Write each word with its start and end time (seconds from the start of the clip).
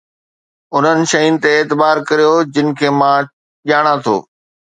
انهن 0.75 0.99
شين 1.11 1.33
تي 1.43 1.51
اعتبار 1.57 1.97
ڪريو 2.07 2.33
جن 2.53 2.67
کي 2.77 2.87
مان 2.99 3.19
ڄاڻان 3.67 3.97
ٿو 4.05 4.15